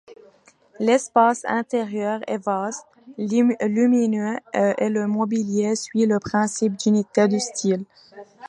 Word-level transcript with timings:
L’espace 0.79 1.45
intérieur 1.45 2.21
est 2.25 2.39
vaste, 2.43 2.87
lumineux 3.19 4.35
et 4.51 4.89
le 4.89 5.05
mobilier 5.05 5.75
suit 5.75 6.07
le 6.07 6.17
principe 6.17 6.75
d’unité 6.75 7.27
de 7.27 7.37
style. 7.37 7.85